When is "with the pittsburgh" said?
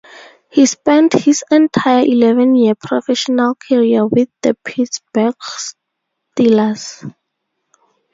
4.07-5.35